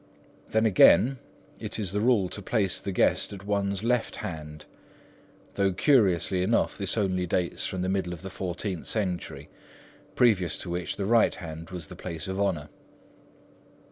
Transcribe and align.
Then 0.49 0.65
again, 0.65 1.19
it 1.59 1.77
is 1.77 1.91
the 1.91 2.01
rule 2.01 2.27
to 2.29 2.41
place 2.41 2.81
the 2.81 2.91
guest 2.91 3.33
at 3.33 3.45
one's 3.45 3.83
left 3.83 4.15
hand, 4.15 4.65
though 5.53 5.73
curiously 5.73 6.41
enough 6.41 6.75
this 6.75 6.97
only 6.97 7.27
dates 7.27 7.67
from 7.67 7.83
the 7.83 7.87
middle 7.87 8.11
of 8.11 8.23
the 8.23 8.31
fourteenth 8.31 8.87
century, 8.87 9.47
previous 10.15 10.57
to 10.57 10.71
which 10.71 10.95
the 10.95 11.05
right 11.05 11.35
hand 11.35 11.69
was 11.69 11.85
the 11.85 11.95
place 11.95 12.27
of 12.27 12.39
honour. 12.39 12.69